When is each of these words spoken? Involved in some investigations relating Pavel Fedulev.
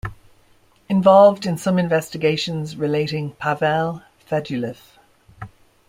Involved 0.89 1.45
in 1.45 1.59
some 1.59 1.77
investigations 1.77 2.75
relating 2.75 3.33
Pavel 3.33 4.01
Fedulev. 4.27 4.97